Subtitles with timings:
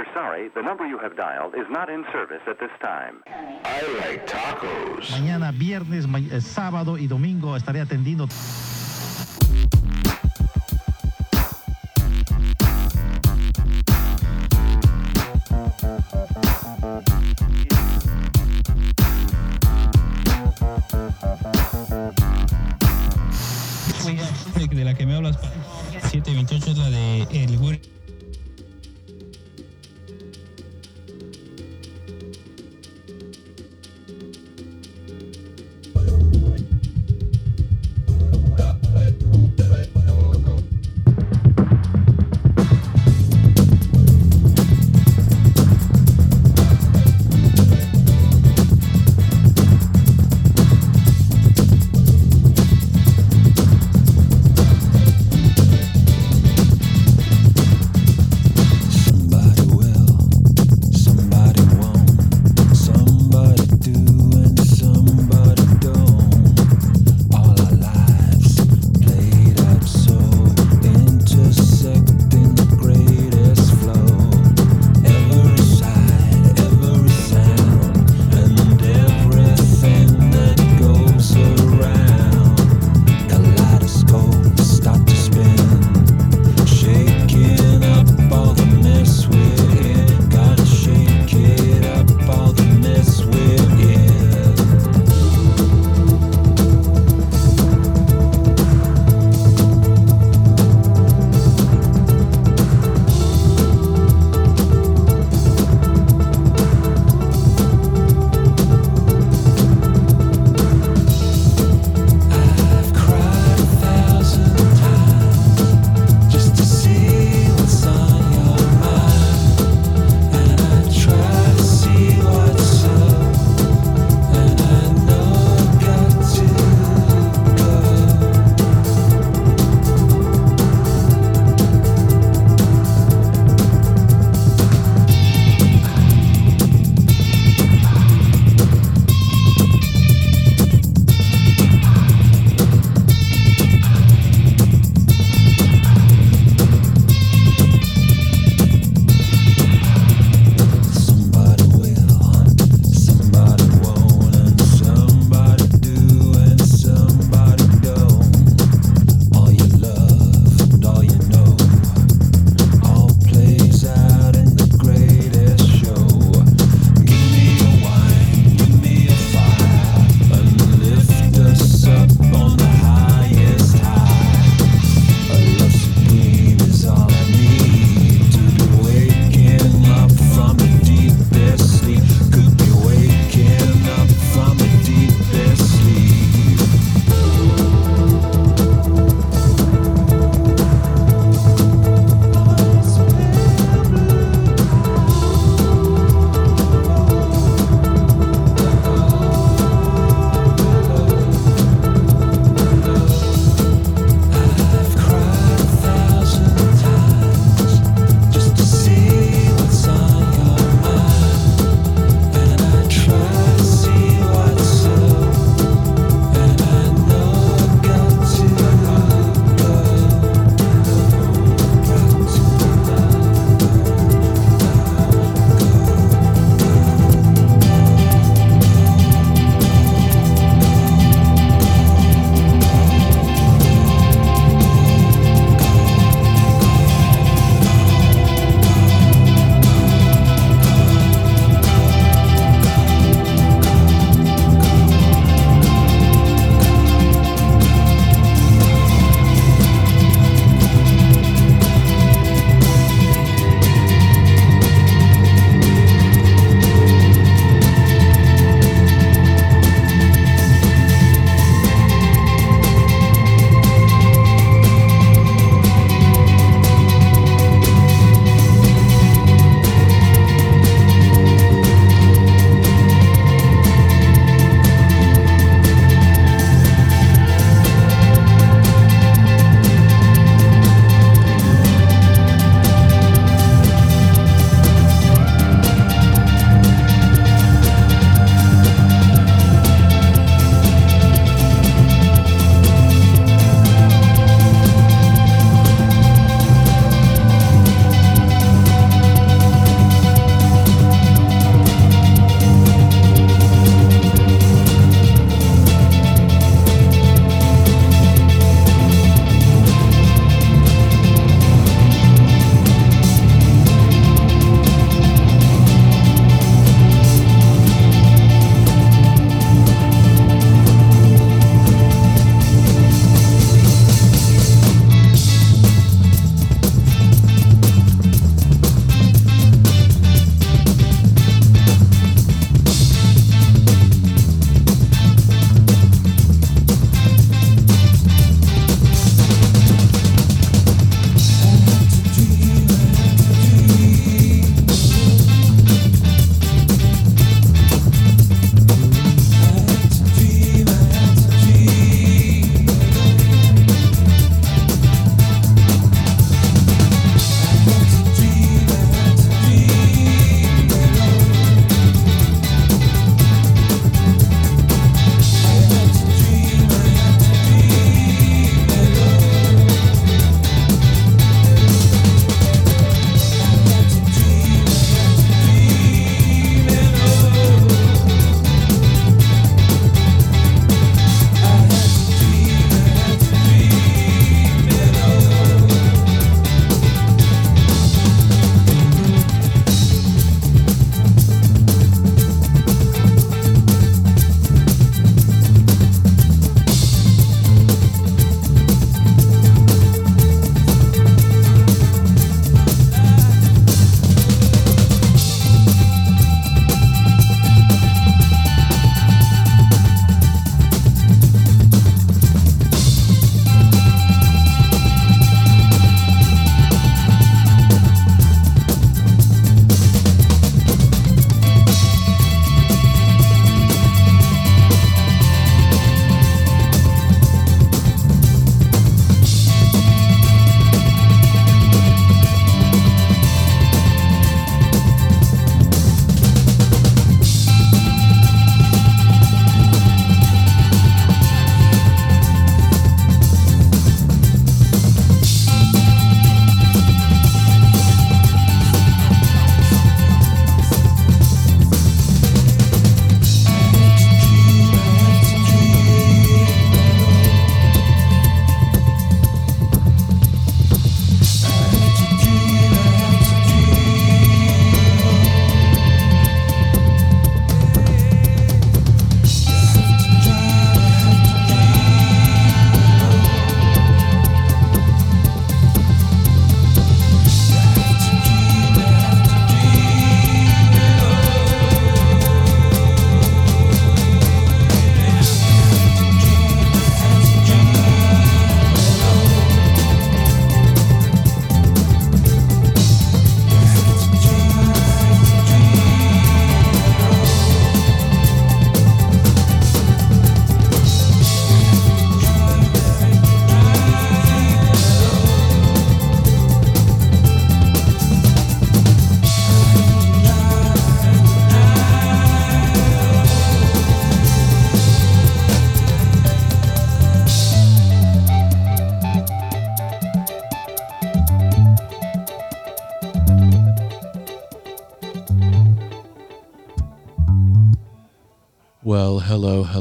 [0.00, 3.22] We're sorry, the number you have dialed is not in service at this time.
[3.26, 5.10] I like tacos.
[5.10, 8.26] Mañana viernes, ma- eh, sábado y domingo estaré atendiendo.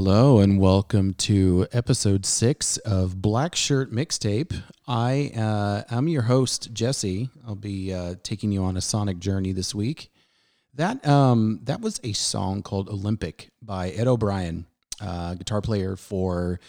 [0.01, 4.63] Hello, and welcome to episode six of Black Shirt Mixtape.
[4.87, 7.29] I uh, I'm your host Jesse.
[7.45, 10.09] I'll be uh, taking you on a sonic journey this week.
[10.73, 14.67] That um that was a song called Olympik by Ed O'Brien,
[15.01, 16.61] uh, guitar player for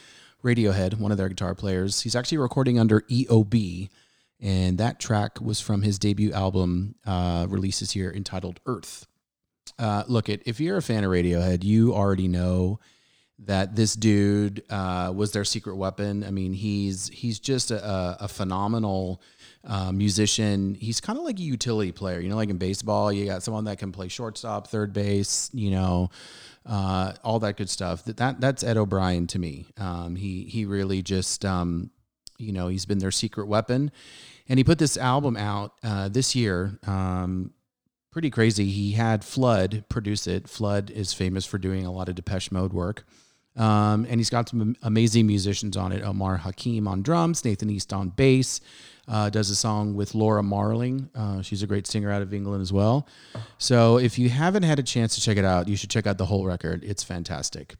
[0.42, 2.00] Radiohead, one of their guitar players.
[2.00, 3.90] He's actually recording under EOB,
[4.40, 9.06] and that track was from his debut album uh, here entitled Earth.
[9.78, 12.80] Uh, look, it if you're a fan of Radiohead, you already know
[13.46, 16.24] that this dude uh, was their secret weapon.
[16.24, 19.22] I mean, he's he's just a, a phenomenal
[19.64, 20.74] uh, musician.
[20.74, 22.20] He's kind of like a utility player.
[22.20, 25.50] You know, like in baseball, you got someone that can play shortstop, third base.
[25.52, 26.10] You know,
[26.66, 28.04] uh, all that good stuff.
[28.04, 29.66] That, that that's Ed O'Brien to me.
[29.78, 31.90] Um, he he really just um,
[32.38, 33.90] you know he's been their secret weapon,
[34.48, 36.78] and he put this album out uh, this year.
[36.86, 37.52] Um,
[38.12, 38.66] pretty crazy.
[38.66, 40.48] He had Flood produce it.
[40.48, 43.04] Flood is famous for doing a lot of Depeche Mode work.
[43.60, 46.02] Um, and he's got some amazing musicians on it.
[46.02, 48.60] Omar Hakim on drums, Nathan East on bass.
[49.08, 51.10] Uh, does a song with Laura Marling.
[51.14, 53.08] Uh, she's a great singer out of England as well.
[53.58, 56.16] So if you haven't had a chance to check it out, you should check out
[56.16, 56.84] the whole record.
[56.84, 57.74] It's fantastic.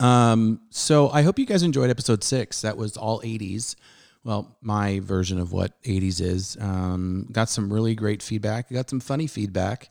[0.00, 2.62] Um, so I hope you guys enjoyed episode six.
[2.62, 3.76] That was all 80s
[4.24, 6.56] well, my version of what 80s is.
[6.60, 8.70] Um, got some really great feedback.
[8.70, 9.90] Got some funny feedback.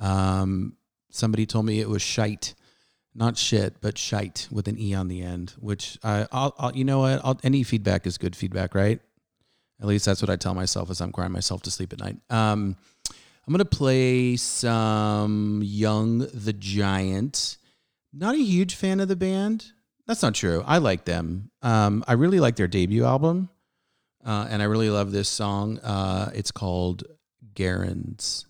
[0.00, 0.76] Um,
[1.10, 2.54] somebody told me it was shite,
[3.14, 5.54] not shit, but shite with an e on the end.
[5.58, 7.20] Which I, I'll, I'll you know what?
[7.24, 9.00] I'll, any feedback is good feedback, right?
[9.80, 12.16] At least that's what I tell myself as I'm crying myself to sleep at night.
[12.30, 12.76] Um,
[13.46, 17.58] I'm gonna play some Young the Giant.
[18.12, 19.72] Not a huge fan of the band.
[20.06, 20.62] That's not true.
[20.66, 21.50] I like them.
[21.62, 23.50] Um, I really like their debut album.
[24.24, 25.78] Uh, and I really love this song.
[25.78, 27.04] Uh, it's called
[27.54, 28.46] Garands.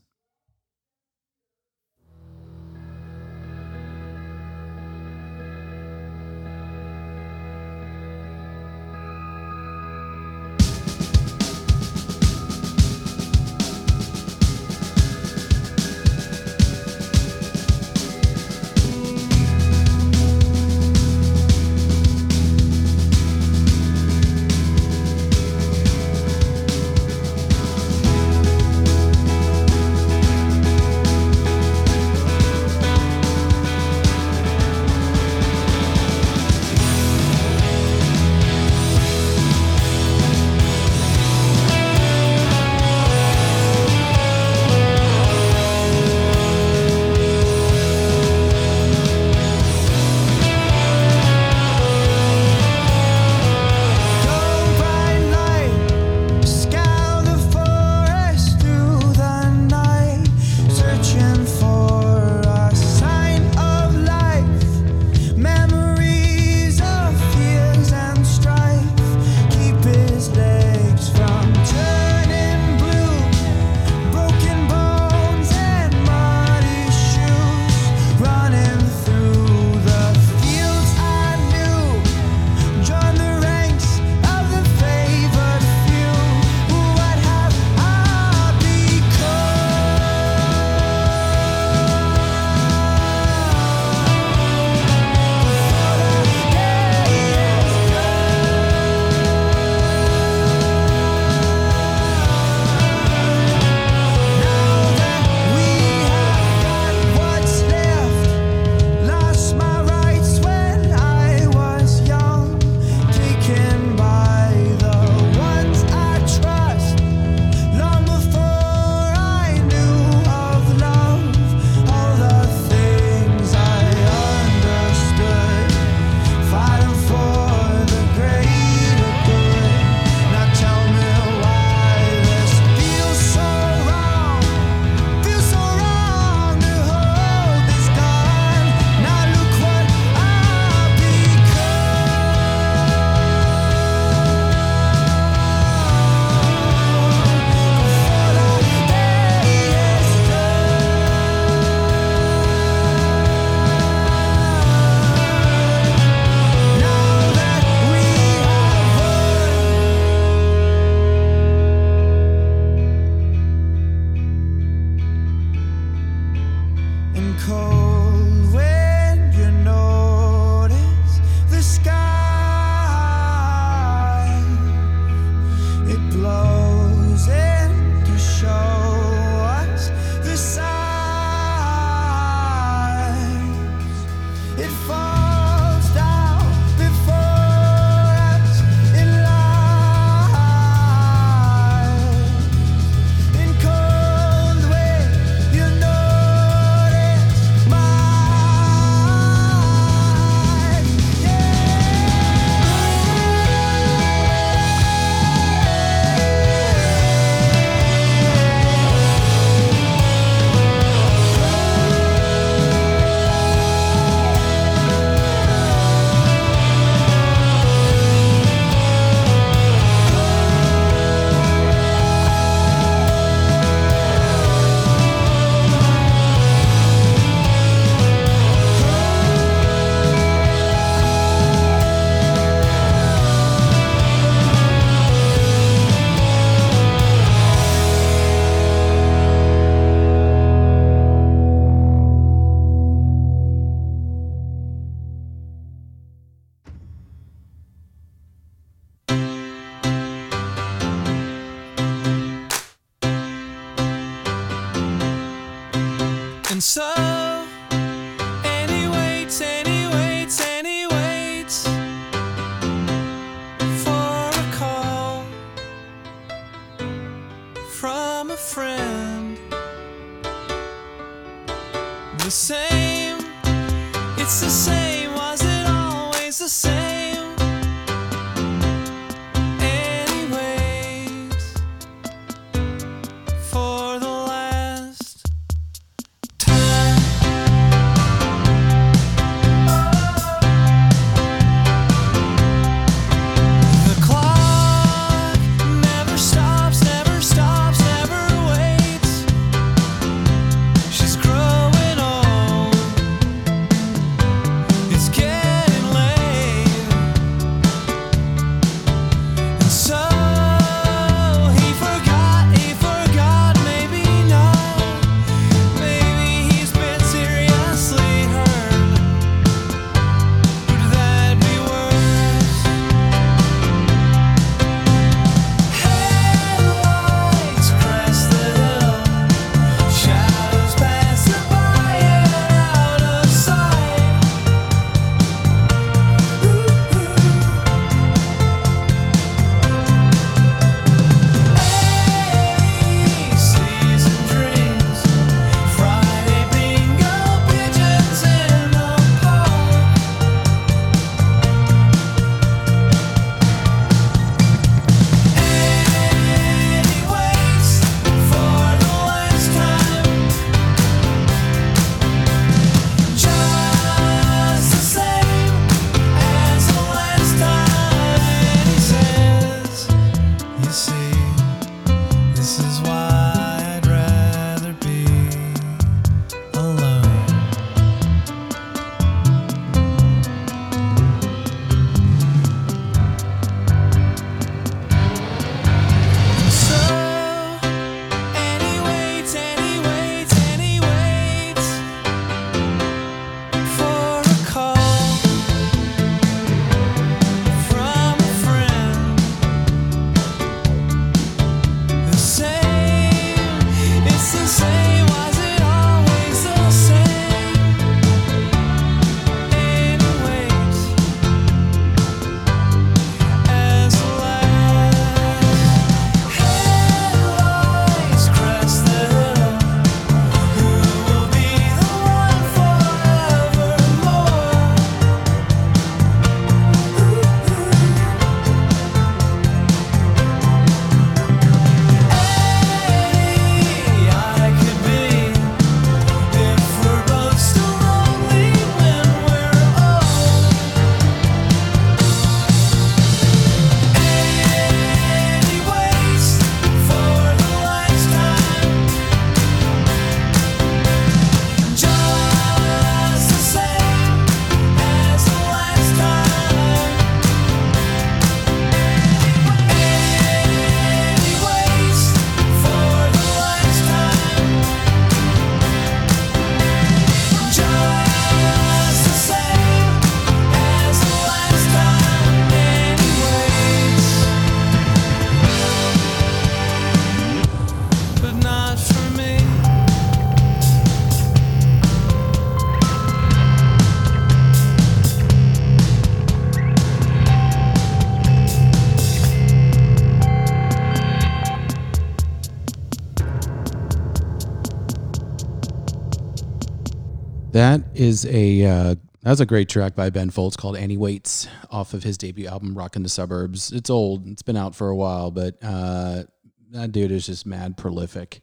[497.58, 501.92] That is a uh, that's a great track by Ben Folds called Annie Waits off
[501.92, 503.72] of his debut album Rockin' the Suburbs.
[503.72, 506.22] It's old, it's been out for a while, but uh,
[506.70, 508.42] that dude is just mad prolific.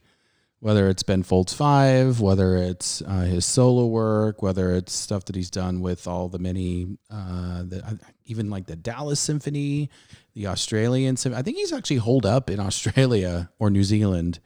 [0.59, 5.35] Whether it's Ben Folds Five, whether it's uh, his solo work, whether it's stuff that
[5.37, 9.89] he's done with all the many, uh, the, even like the Dallas Symphony,
[10.33, 11.39] the Australian Symphony.
[11.39, 14.39] I think he's actually holed up in Australia or New Zealand.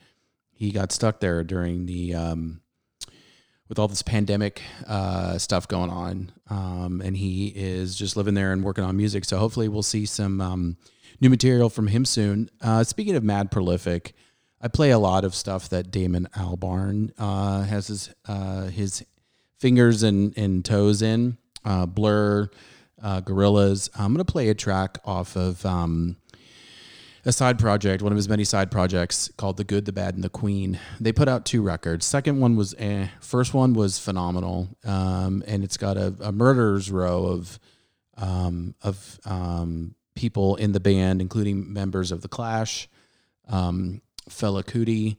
[0.52, 2.62] He got stuck there during the um,
[3.70, 8.52] with all this pandemic uh, stuff going on, um, and he is just living there
[8.52, 9.24] and working on music.
[9.24, 10.78] So hopefully, we'll see some um,
[11.22, 12.50] new material from him soon.
[12.62, 14.14] Uh, speaking of mad prolific,
[14.60, 19.06] I play a lot of stuff that Damon Albarn uh, has his uh, his
[19.60, 21.38] fingers and, and toes in.
[21.64, 22.50] Uh, Blur,
[23.02, 23.90] uh, Gorillaz.
[23.98, 26.18] I'm gonna play a track off of um,
[27.26, 30.24] a side project, one of his many side projects called The Good, the Bad, and
[30.24, 30.80] the Queen.
[31.00, 32.06] They put out two records.
[32.06, 33.08] Second one was eh.
[33.20, 34.70] First one was phenomenal.
[34.84, 37.60] Um, and it's got a, a murderer's row of
[38.18, 42.90] um, of um, people in the band, including members of the Clash,
[43.48, 45.16] um, Fela Kuti,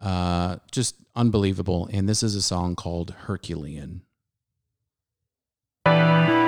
[0.00, 1.88] uh, just unbelievable.
[1.92, 4.02] And this is a song called Herculean.
[5.86, 6.43] Herculean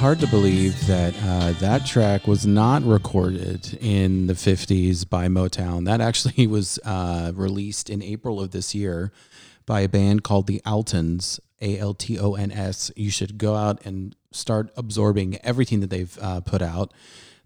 [0.00, 5.84] hard to believe that uh, that track was not recorded in the 50s by Motown.
[5.84, 9.12] That actually was uh, released in April of this year
[9.66, 12.90] by a band called the Altons, A L T O N S.
[12.96, 16.94] You should go out and start absorbing everything that they've uh, put out.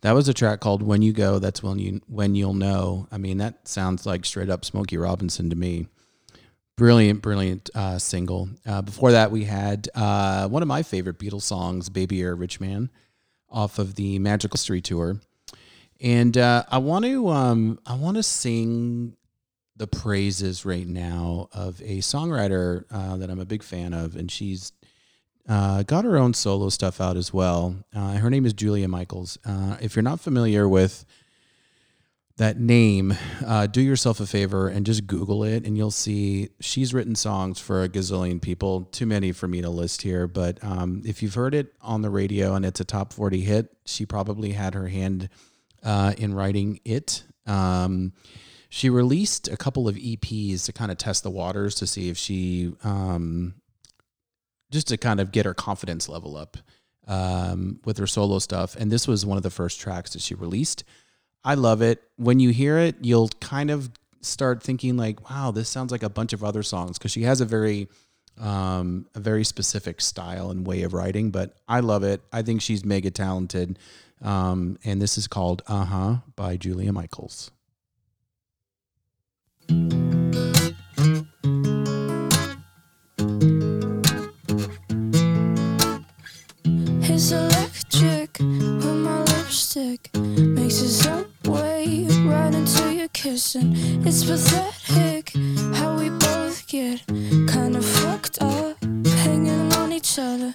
[0.02, 3.08] That was a track called "When You Go." That's when you when you'll know.
[3.10, 5.88] I mean, that sounds like straight up Smokey Robinson to me
[6.76, 8.48] brilliant, brilliant uh, single.
[8.66, 12.36] Uh, before that, we had uh, one of my favorite Beatles songs, "Baby You're a
[12.36, 12.90] Rich Man,"
[13.48, 15.20] off of the Magical Mystery tour.
[16.00, 19.16] And uh, I want to um, I want to sing
[19.76, 24.30] the praises right now of a songwriter uh, that I'm a big fan of, and
[24.30, 24.72] she's
[25.48, 27.76] uh, got her own solo stuff out as well.
[27.92, 29.38] Her name is Julia Michaels.
[29.80, 31.04] If you're not familiar with
[32.36, 33.16] that name,
[33.46, 37.60] uh, do yourself a favor and just Google it, and you'll see she's written songs
[37.60, 38.82] for a gazillion people.
[38.86, 42.10] Too many for me to list here, but um, if you've heard it on the
[42.10, 45.28] radio and it's a top 40 hit, she probably had her hand
[45.84, 47.22] uh, in writing it.
[47.46, 48.12] Um,
[48.68, 52.18] she released a couple of EPs to kind of test the waters to see if
[52.18, 53.54] she, um,
[54.72, 56.56] just to kind of get her confidence level up
[57.06, 58.74] um, with her solo stuff.
[58.74, 60.82] And this was one of the first tracks that she released.
[61.44, 62.02] I love it.
[62.16, 63.90] When you hear it, you'll kind of
[64.22, 67.40] start thinking like, "Wow, this sounds like a bunch of other songs" because she has
[67.40, 67.88] a very,
[68.38, 71.30] um, a very specific style and way of writing.
[71.30, 72.22] But I love it.
[72.32, 73.78] I think she's mega talented.
[74.22, 77.50] Um, and this is called "Uh Huh" by Julia Michaels.
[87.02, 90.10] He's electric with my lipstick.
[90.16, 91.33] Makes his own
[92.34, 93.72] right into your kissing.
[94.04, 95.32] It's pathetic
[95.78, 97.06] how we both get
[97.46, 98.76] kind of fucked up,
[99.22, 100.52] hanging on each other.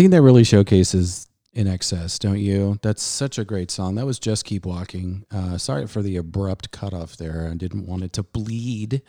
[0.00, 2.78] Think that really showcases INXS, don't you?
[2.80, 3.96] That's such a great song.
[3.96, 5.26] That was just keep walking.
[5.30, 7.46] Uh, sorry for the abrupt cutoff there.
[7.52, 9.02] I didn't want it to bleed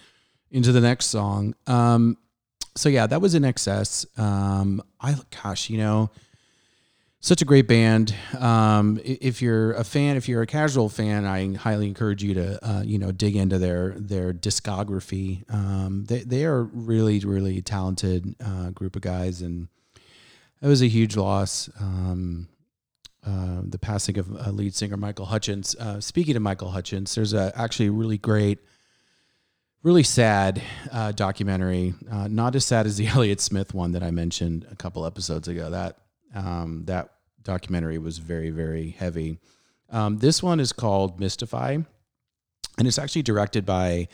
[0.49, 1.55] into the next song.
[1.65, 2.17] Um,
[2.75, 4.19] so yeah, that was INXS.
[4.19, 6.09] Um, I gosh, you know,
[7.21, 8.13] such a great band.
[8.37, 12.69] Um, if you're a fan, if you're a casual fan, I highly encourage you to
[12.69, 15.49] uh, you know dig into their their discography.
[15.49, 19.69] Um, they they are really really talented uh, group of guys, and
[20.61, 21.69] it was a huge loss.
[21.79, 22.47] Um,
[23.25, 25.75] uh, the passing of uh, lead singer Michael Hutchence.
[25.75, 28.59] Uh, speaking of Michael Hutchence, there's a actually really great,
[29.83, 31.93] really sad uh, documentary.
[32.11, 35.47] Uh, not as sad as the Elliott Smith one that I mentioned a couple episodes
[35.47, 35.69] ago.
[35.69, 35.97] That
[36.33, 39.39] um, that documentary was very very heavy.
[39.91, 41.77] Um, this one is called Mystify,
[42.77, 44.07] and it's actually directed by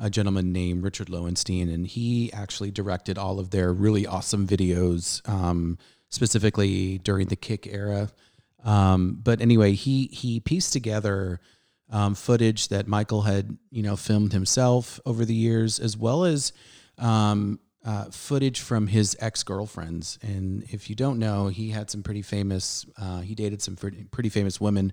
[0.00, 5.26] a gentleman named Richard Lowenstein, and he actually directed all of their really awesome videos,
[5.28, 5.78] um,
[6.08, 8.10] specifically during the Kick era.
[8.64, 11.40] Um, but anyway, he he pieced together
[11.90, 16.52] um, footage that Michael had you know filmed himself over the years, as well as
[16.98, 20.18] um, uh, footage from his ex girlfriends.
[20.22, 22.86] And if you don't know, he had some pretty famous.
[22.96, 24.92] Uh, he dated some pretty, pretty famous women,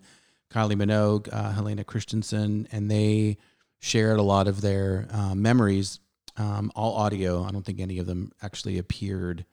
[0.51, 3.37] Kylie Minogue, uh, Helena Christensen, and they
[3.79, 5.99] shared a lot of their uh, memories,
[6.37, 7.43] um, all audio.
[7.43, 9.45] I don't think any of them actually appeared.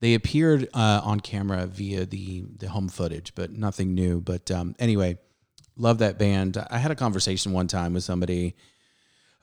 [0.00, 4.20] They appeared uh, on camera via the the home footage, but nothing new.
[4.20, 5.18] But um, anyway,
[5.76, 6.62] love that band.
[6.70, 8.56] I had a conversation one time with somebody,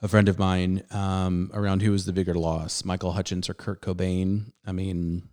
[0.02, 3.82] a friend of mine, um, around who was the bigger loss, Michael Hutchence or Kurt
[3.82, 4.52] Cobain.
[4.66, 5.28] I mean,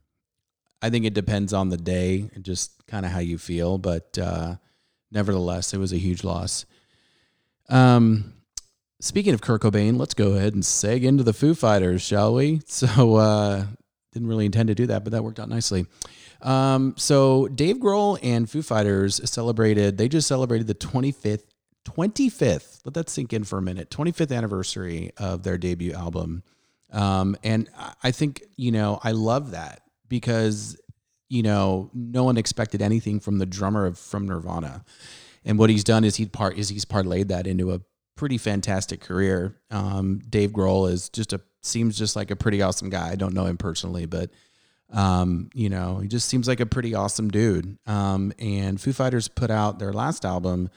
[0.82, 4.18] I think it depends on the day and just kind of how you feel, but
[4.20, 4.56] uh,
[5.12, 6.66] nevertheless, it was a huge loss.
[7.70, 8.34] Um,
[9.00, 12.62] speaking of Kurt Cobain, let's go ahead and seg into the Foo Fighters, shall we?
[12.68, 13.66] So, uh,
[14.14, 15.86] didn't really intend to do that, but that worked out nicely.
[16.42, 19.98] Um, so Dave Grohl and Foo Fighters celebrated.
[19.98, 21.44] They just celebrated the 25th,
[21.86, 22.80] 25th.
[22.86, 23.90] Let that sink in for a minute.
[23.90, 26.44] 25th anniversary of their debut album.
[26.92, 27.70] Um, and
[28.04, 30.80] I- think you know I love that because
[31.30, 34.86] you know no one expected anything from the drummer of from Nirvana,
[35.44, 37.82] and what he's done is he part is he's parlayed that into a
[38.16, 39.56] pretty fantastic career.
[39.72, 43.10] Um, Dave Grohl is just a seems just like a pretty awesome guy.
[43.10, 44.30] I don't know him personally, but
[44.92, 47.78] um, you know, he just seems like a pretty awesome dude.
[47.88, 50.70] Um, and Foo Fighters put out their last album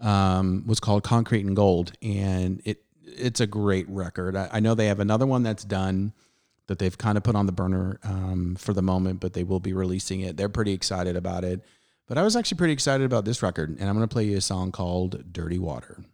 [0.00, 4.36] um, was called Concrete and Gold, and it it's a great record.
[4.36, 6.12] I, I know they have another one that's done
[6.66, 9.60] that they've kind of put on the burner um, for the moment, but they will
[9.60, 10.36] be releasing it.
[10.36, 11.62] They're pretty excited about it.
[12.06, 14.36] But I was actually pretty excited about this record, and I'm going to play you
[14.36, 16.04] a song called "Dirty Water."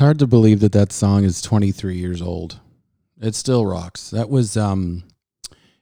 [0.00, 2.58] Hard to believe that that song is 23 years old.
[3.20, 4.10] It still rocks.
[4.10, 5.04] That was um,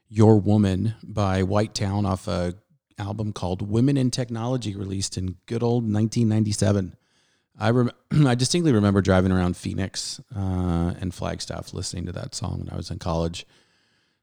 [0.08, 2.54] Your Woman by White Town off a
[2.98, 6.96] album called Women in Technology released in good old 1997.
[7.58, 7.92] I rem-
[8.26, 12.76] I distinctly remember driving around Phoenix uh, and Flagstaff listening to that song when I
[12.76, 13.46] was in college.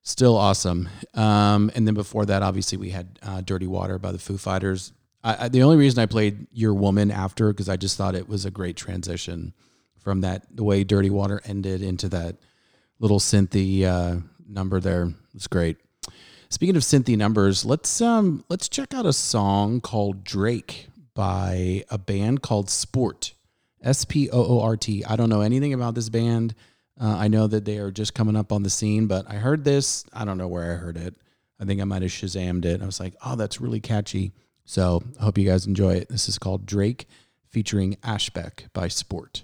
[0.04, 0.90] Still awesome.
[1.14, 4.92] Um, and then before that, obviously, we had uh, Dirty Water by the Foo Fighters.
[5.24, 8.28] I, I, the only reason I played Your Woman after, because I just thought it
[8.28, 9.54] was a great transition
[10.06, 12.38] from that, the way Dirty Water ended into that
[13.00, 15.12] little synthy uh, number there.
[15.34, 15.78] It's great.
[16.48, 21.98] Speaking of synthy numbers, let's um let's check out a song called Drake by a
[21.98, 23.34] band called Sport.
[23.82, 25.04] S P O O R T.
[25.04, 26.56] I don't know anything about this band.
[27.02, 29.66] Uh, I know that they are just coming up on the scene, but I heard
[29.66, 30.06] this.
[30.14, 31.16] I don't know where I heard it.
[31.60, 32.82] I think I might have Shazammed it.
[32.82, 34.32] I was like, oh, that's really catchy.
[34.66, 36.10] So I hope you guys enjoy it.
[36.10, 37.08] This is called Drake
[37.50, 39.44] featuring Ashbeck by Sport.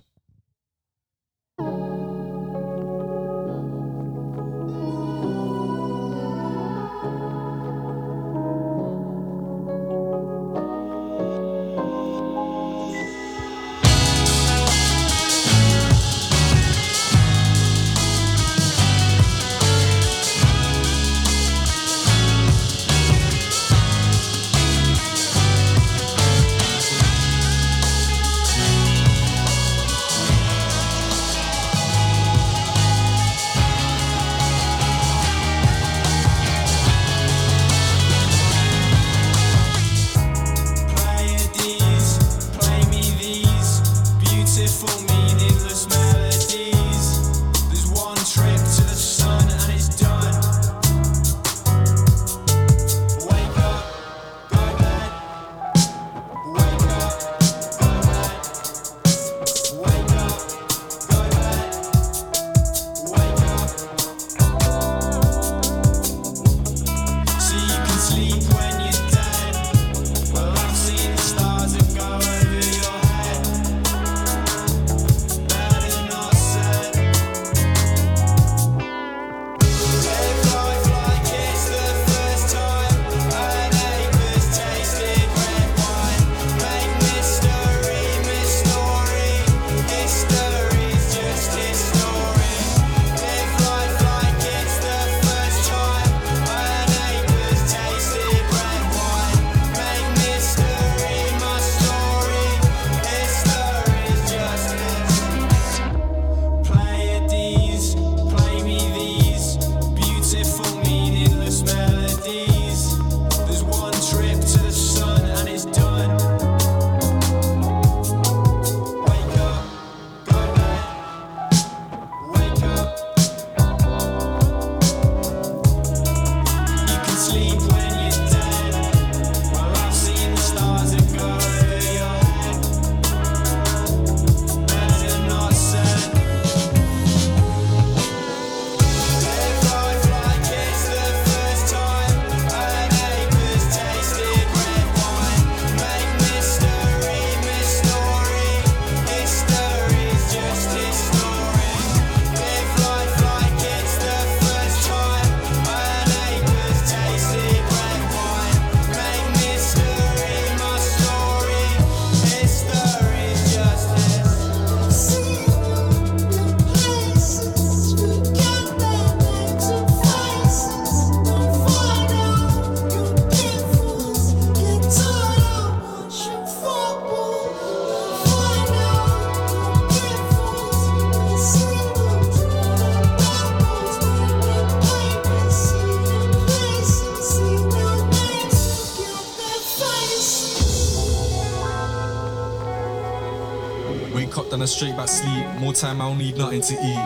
[195.82, 197.02] Time, I don't need nothing to eat.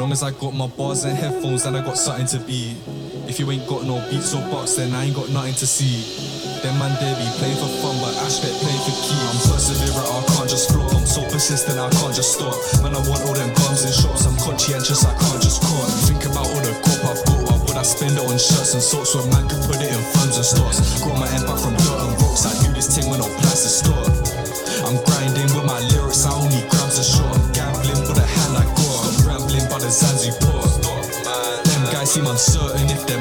[0.00, 2.72] Long as I got my bars and headphones, then I got something to be.
[3.28, 6.00] If you ain't got no beats or box, then I ain't got nothing to see.
[6.64, 7.28] Them man they be
[7.60, 9.20] for fun, but Ashbeck playing for key.
[9.28, 10.88] I'm perseverant, I can't just flow.
[10.88, 12.56] I'm so persistent, I can't just stop.
[12.80, 14.24] Man, I want all them guns and shots.
[14.24, 15.84] I'm conscientious, I can't just cut.
[16.08, 17.40] Think about all the cop I've got.
[17.44, 20.00] Why would I spend it on shirts and socks when man could put it in
[20.16, 20.80] funds and stocks?
[21.04, 22.48] Grow my empire from dirt and rocks.
[22.48, 24.08] I do this thing with no plans to stop.
[24.88, 27.28] I'm grinding with my lyrics, I only grams a shot.
[27.28, 27.63] I'm
[30.32, 33.20] Them guys seem uncertain if they're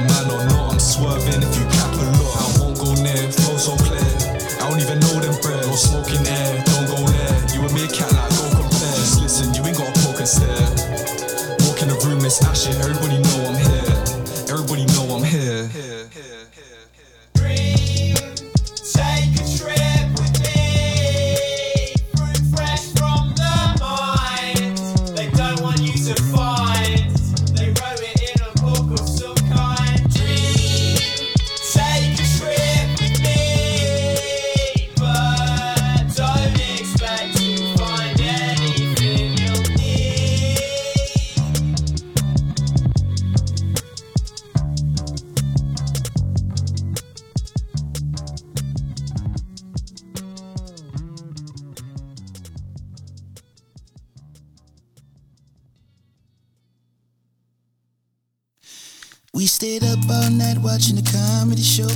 [59.64, 61.88] stayed up all night watching a comedy show.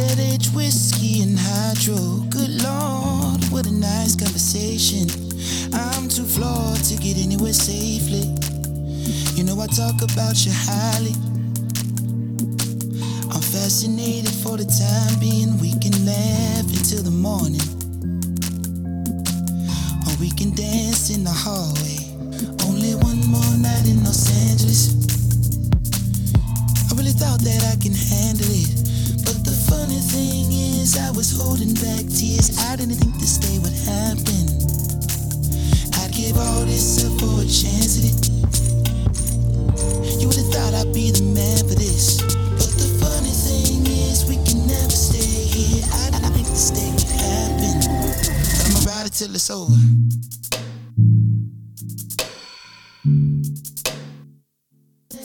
[0.00, 2.24] That age whiskey and hydro.
[2.30, 5.04] Good lord, what a nice conversation.
[5.74, 8.24] I'm too flawed to get anywhere safely.
[9.36, 11.12] You know I talk about you highly.
[13.28, 15.60] I'm fascinated for the time being.
[15.60, 17.60] We can laugh until the morning.
[20.08, 22.00] Or we can dance in the hallway.
[22.64, 25.05] Only one more night in Los Angeles.
[27.16, 28.68] Thought that I can handle it.
[29.24, 32.58] But the funny thing is, I was holding back tears.
[32.68, 34.44] I didn't think this day would happen.
[35.96, 38.28] I'd give all this up for a chance at it.
[40.20, 42.20] You would have thought I'd be the man for this.
[42.20, 45.84] But the funny thing is, we can never stay here.
[45.88, 47.80] I didn't think this day would happen.
[48.68, 49.72] I'ma ride it till it's over.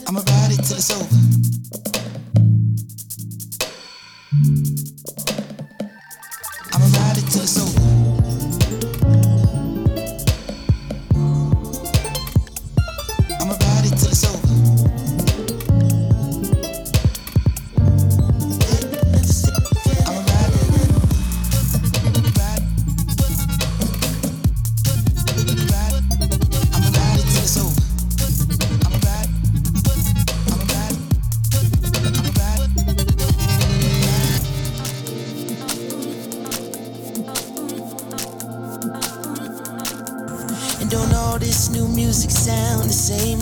[0.07, 1.60] I'ma ride it till it's over.
[42.61, 43.39] Sound the same?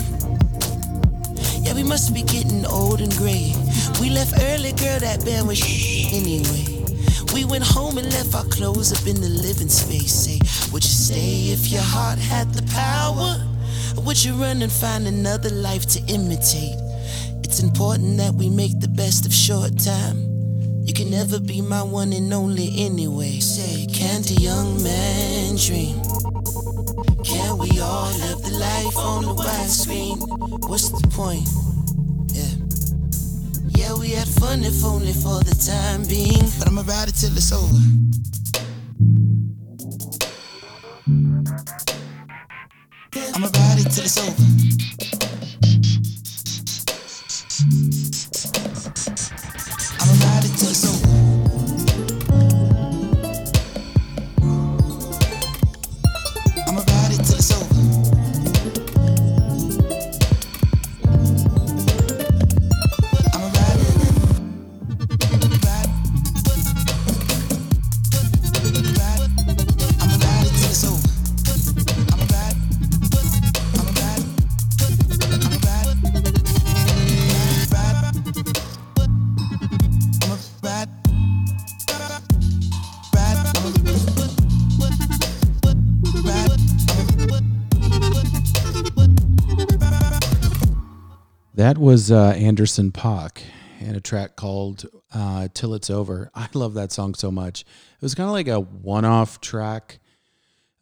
[1.64, 3.52] Yeah, we must be getting old and gray.
[4.00, 5.60] We left early, girl, that band was
[6.18, 6.64] anyway.
[7.34, 10.14] We went home and left our clothes up in the living space.
[10.24, 10.38] Say,
[10.72, 13.30] would you stay if your heart had the power?
[13.96, 16.78] Or would you run and find another life to imitate?
[17.44, 20.18] It's important that we make the best of short time.
[20.86, 23.38] You can never be my one and only anyway.
[23.40, 26.19] Say, can't a young man dream?
[27.60, 30.16] We all live the life on the widescreen?
[30.66, 31.46] What's the point?
[32.32, 32.56] Yeah.
[33.68, 36.48] Yeah, we had fun if only for the time being.
[36.58, 37.76] But I'ma ride it till it's over.
[43.34, 44.89] I'ma ride it till it's over.
[92.10, 93.42] Uh, Anderson Paak
[93.80, 96.30] and a track called uh, Till It's Over.
[96.34, 97.62] I love that song so much.
[97.62, 99.98] It was kind of like a one off track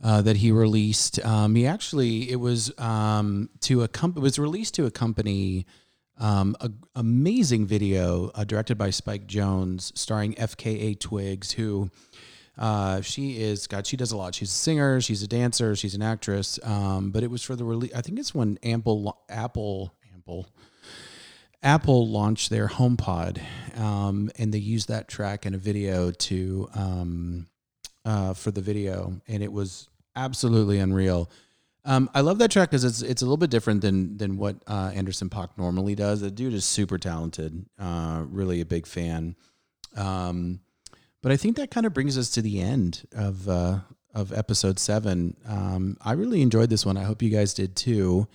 [0.02, 1.24] uh, that he released.
[1.24, 5.66] Um, he actually, it was um, to a comp- it was released to accompany
[6.18, 11.90] um, a amazing video uh, directed by Spike Jonze starring FKA Twigs, who
[12.56, 13.86] uh, she is God.
[13.86, 14.34] She does a lot.
[14.34, 15.00] She's a singer.
[15.00, 15.76] She's a dancer.
[15.76, 16.58] She's an actress.
[16.62, 17.92] Um, but it was for the release.
[17.94, 20.46] I think it's when Ample Apple Apple
[21.62, 23.42] Apple launched their HomePod,
[23.76, 27.46] um, and they used that track in a video to um,
[28.04, 31.30] uh, for the video, and it was absolutely unreal.
[31.84, 34.56] Um, I love that track because it's it's a little bit different than than what
[34.66, 36.20] uh, Anderson Paak normally does.
[36.20, 37.66] The dude is super talented.
[37.78, 39.34] Uh, really a big fan.
[39.96, 40.60] Um,
[41.22, 43.80] but I think that kind of brings us to the end of uh,
[44.14, 45.36] of episode seven.
[45.46, 46.96] Um, I really enjoyed this one.
[46.96, 48.28] I hope you guys did too.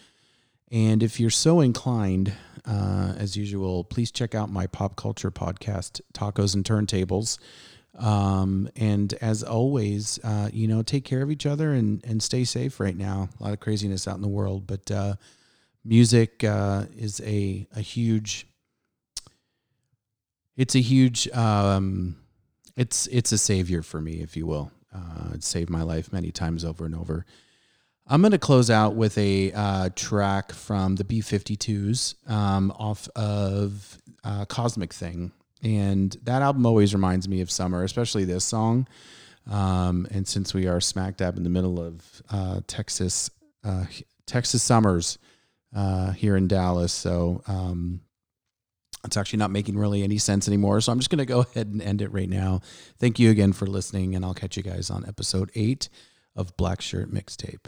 [0.74, 2.34] And if you're so inclined,
[2.66, 7.38] uh, as usual, please check out my pop culture podcast, Tacos and Turntables.
[8.00, 12.44] Um, and as always, uh, you know, take care of each other and, and stay
[12.44, 13.30] safe right now.
[13.40, 15.16] A lot of craziness out in the world, but uh,
[15.86, 18.48] music uh, is a, a huge,
[20.58, 22.16] it's a huge, um,
[22.76, 24.72] it's it's a savior for me, if you will.
[24.92, 27.28] Uh, it saved my life many times over and over.
[28.08, 33.98] I'm going to close out with a uh, track from the B52s um, off of
[34.24, 35.32] uh, Cosmic Thing.
[35.64, 38.88] And that album always reminds me of summer, especially this song.
[39.50, 43.30] Um, and since we are smack dab in the middle of uh, Texas,
[43.64, 43.86] uh,
[44.26, 45.18] Texas summers
[45.76, 48.02] uh, here in Dallas, so um,
[49.04, 50.80] it's actually not making really any sense anymore.
[50.82, 52.62] So I'm just going to go ahead and end it right now.
[53.00, 55.90] Thank you again for listening, and I'll catch you guys on episode eight
[56.36, 57.66] of Black Shirt Mixtape.